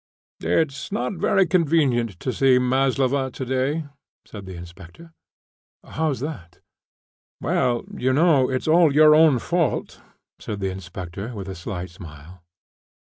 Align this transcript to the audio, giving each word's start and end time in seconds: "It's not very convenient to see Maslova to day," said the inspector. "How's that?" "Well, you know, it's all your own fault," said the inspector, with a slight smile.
"It's 0.39 0.91
not 0.91 1.13
very 1.13 1.45
convenient 1.45 2.19
to 2.21 2.33
see 2.33 2.57
Maslova 2.57 3.29
to 3.29 3.45
day," 3.45 3.85
said 4.25 4.47
the 4.47 4.55
inspector. 4.55 5.13
"How's 5.83 6.21
that?" 6.21 6.57
"Well, 7.39 7.83
you 7.95 8.11
know, 8.11 8.49
it's 8.49 8.67
all 8.67 8.91
your 8.91 9.13
own 9.13 9.37
fault," 9.37 10.01
said 10.39 10.59
the 10.59 10.71
inspector, 10.71 11.35
with 11.35 11.47
a 11.47 11.53
slight 11.53 11.91
smile. 11.91 12.41